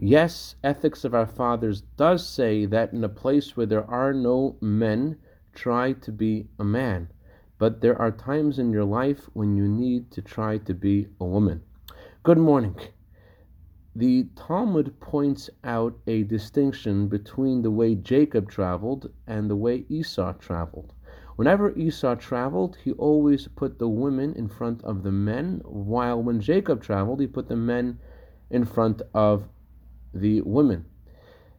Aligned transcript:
Yes, 0.00 0.54
Ethics 0.62 1.04
of 1.04 1.12
Our 1.12 1.26
Fathers 1.26 1.82
does 1.96 2.24
say 2.24 2.66
that 2.66 2.92
in 2.92 3.02
a 3.02 3.08
place 3.08 3.56
where 3.56 3.66
there 3.66 3.90
are 3.90 4.12
no 4.12 4.54
men, 4.60 5.16
try 5.52 5.92
to 5.94 6.12
be 6.12 6.46
a 6.60 6.62
man. 6.62 7.08
But 7.58 7.80
there 7.80 8.00
are 8.00 8.12
times 8.12 8.60
in 8.60 8.70
your 8.70 8.84
life 8.84 9.28
when 9.32 9.56
you 9.56 9.66
need 9.66 10.12
to 10.12 10.22
try 10.22 10.58
to 10.58 10.72
be 10.72 11.08
a 11.20 11.24
woman. 11.24 11.62
Good 12.22 12.38
morning. 12.38 12.76
The 13.96 14.28
Talmud 14.36 15.00
points 15.00 15.50
out 15.64 15.98
a 16.06 16.22
distinction 16.22 17.08
between 17.08 17.62
the 17.62 17.72
way 17.72 17.96
Jacob 17.96 18.48
traveled 18.48 19.10
and 19.26 19.50
the 19.50 19.56
way 19.56 19.84
Esau 19.88 20.32
traveled. 20.34 20.92
Whenever 21.34 21.76
Esau 21.76 22.14
traveled, 22.14 22.76
he 22.84 22.92
always 22.92 23.48
put 23.48 23.80
the 23.80 23.88
women 23.88 24.32
in 24.34 24.46
front 24.46 24.80
of 24.84 25.02
the 25.02 25.10
men, 25.10 25.60
while 25.64 26.22
when 26.22 26.40
Jacob 26.40 26.84
traveled, 26.84 27.20
he 27.20 27.26
put 27.26 27.48
the 27.48 27.56
men 27.56 27.98
in 28.48 28.64
front 28.64 29.02
of 29.12 29.48
the 30.20 30.40
women. 30.42 30.84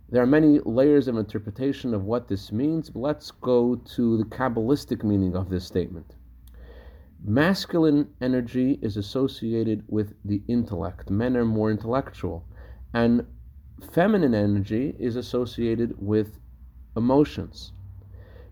There 0.10 0.24
are 0.24 0.28
many 0.28 0.60
layers 0.60 1.08
of 1.08 1.18
interpretation 1.18 1.94
of 1.94 2.04
what 2.04 2.28
this 2.28 2.52
means, 2.52 2.90
but 2.90 3.00
let's 3.00 3.32
go 3.32 3.76
to 3.76 4.18
the 4.18 4.24
Kabbalistic 4.24 5.04
meaning 5.04 5.36
of 5.36 5.50
this 5.50 5.66
statement. 5.66 6.16
Masculine 7.24 8.08
energy 8.22 8.80
is 8.82 8.98
associated 8.98 9.84
with 9.88 10.16
the 10.26 10.42
intellect. 10.48 11.10
Men 11.10 11.36
are 11.38 11.46
more 11.46 11.70
intellectual. 11.70 12.44
And 12.94 13.26
feminine 13.92 14.34
energy 14.34 14.96
is 14.98 15.16
associated 15.16 15.94
with 16.00 16.40
emotions. 16.96 17.74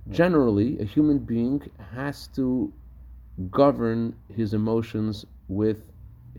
Generally, 0.09 0.79
a 0.79 0.83
human 0.83 1.19
being 1.19 1.61
has 1.93 2.27
to 2.35 2.71
govern 3.49 4.15
his 4.33 4.53
emotions 4.53 5.25
with 5.47 5.91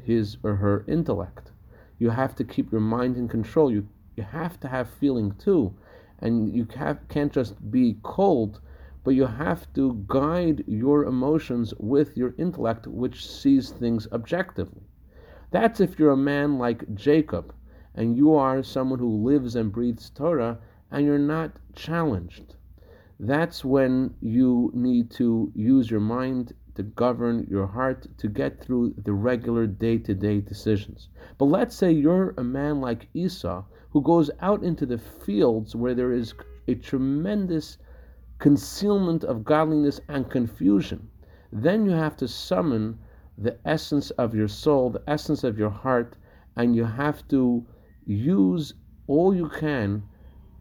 his 0.04 0.36
or 0.42 0.54
her 0.56 0.84
intellect. 0.86 1.50
You 1.98 2.10
have 2.10 2.34
to 2.36 2.44
keep 2.44 2.70
your 2.70 2.80
mind 2.80 3.16
in 3.16 3.28
control. 3.28 3.70
You, 3.70 3.88
you 4.16 4.22
have 4.22 4.60
to 4.60 4.68
have 4.68 4.88
feeling 4.88 5.32
too. 5.32 5.74
And 6.20 6.54
you 6.54 6.66
have, 6.76 7.06
can't 7.08 7.32
just 7.32 7.70
be 7.70 7.96
cold, 8.02 8.60
but 9.04 9.14
you 9.14 9.26
have 9.26 9.72
to 9.74 10.04
guide 10.06 10.64
your 10.66 11.04
emotions 11.04 11.72
with 11.78 12.16
your 12.16 12.34
intellect, 12.38 12.86
which 12.86 13.26
sees 13.26 13.70
things 13.70 14.08
objectively. 14.12 14.82
That's 15.50 15.80
if 15.80 15.98
you're 15.98 16.10
a 16.10 16.16
man 16.16 16.58
like 16.58 16.94
Jacob 16.94 17.54
and 17.94 18.16
you 18.16 18.34
are 18.34 18.62
someone 18.62 18.98
who 18.98 19.24
lives 19.24 19.56
and 19.56 19.72
breathes 19.72 20.10
Torah 20.10 20.58
and 20.90 21.04
you're 21.06 21.18
not 21.18 21.52
challenged. 21.74 22.54
That's 23.20 23.64
when 23.64 24.14
you 24.20 24.70
need 24.74 25.10
to 25.12 25.50
use 25.54 25.90
your 25.90 26.00
mind 26.00 26.52
to 26.78 26.84
govern 26.84 27.44
your 27.50 27.66
heart 27.66 28.06
to 28.16 28.28
get 28.28 28.62
through 28.62 28.94
the 29.04 29.12
regular 29.12 29.66
day 29.66 29.98
to 29.98 30.14
day 30.14 30.40
decisions. 30.40 31.08
But 31.36 31.46
let's 31.46 31.74
say 31.74 31.90
you're 31.90 32.34
a 32.38 32.44
man 32.44 32.80
like 32.80 33.08
Esau 33.14 33.64
who 33.90 34.00
goes 34.00 34.30
out 34.38 34.62
into 34.62 34.86
the 34.86 34.98
fields 34.98 35.74
where 35.74 35.92
there 35.92 36.12
is 36.12 36.34
a 36.68 36.76
tremendous 36.76 37.78
concealment 38.38 39.24
of 39.24 39.42
godliness 39.42 40.00
and 40.08 40.30
confusion. 40.30 41.10
Then 41.50 41.84
you 41.84 41.90
have 41.90 42.16
to 42.18 42.28
summon 42.28 43.00
the 43.36 43.58
essence 43.64 44.10
of 44.12 44.32
your 44.32 44.46
soul, 44.46 44.90
the 44.90 45.02
essence 45.08 45.42
of 45.42 45.58
your 45.58 45.70
heart, 45.70 46.16
and 46.54 46.76
you 46.76 46.84
have 46.84 47.26
to 47.26 47.66
use 48.06 48.72
all 49.08 49.34
you 49.34 49.48
can 49.48 50.04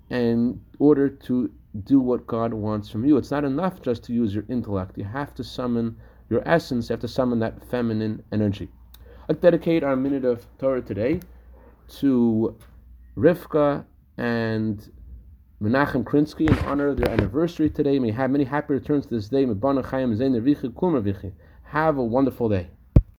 in 0.10 0.62
order 0.80 1.10
to 1.10 1.52
do 1.84 2.00
what 2.00 2.26
God 2.28 2.54
wants 2.54 2.90
from 2.90 3.06
you. 3.06 3.18
It's 3.18 3.32
not 3.32 3.44
enough 3.44 3.82
just 3.82 4.04
to 4.06 4.14
use 4.14 4.34
your 4.34 4.46
intellect. 4.50 4.98
You 4.98 5.04
have 5.04 5.34
to 5.36 5.44
summon 5.44 5.98
your 6.30 6.48
essence, 6.48 6.90
you 6.90 6.94
have 6.94 7.02
to 7.02 7.08
summon 7.08 7.40
that 7.40 7.64
feminine 7.70 8.24
energy. 8.32 8.70
I'd 9.30 9.42
dedicate 9.42 9.84
our 9.84 9.96
minute 9.96 10.26
of 10.26 10.46
Torah 10.58 10.82
today 10.82 11.20
to 12.00 12.58
Rivka 13.18 13.86
and 14.18 14.90
Menachem 15.62 16.04
Krinsky 16.04 16.50
in 16.50 16.58
honor 16.66 16.90
of 16.90 16.98
their 16.98 17.10
anniversary 17.10 17.70
today. 17.70 18.00
May 18.00 18.12
have 18.12 18.32
many 18.32 18.44
happy 18.44 18.74
returns 18.74 19.06
to 19.08 19.16
this 19.16 19.30
day. 19.30 19.46
Have 21.64 21.98
a 21.98 22.04
wonderful 22.04 22.50
day. 22.50 22.70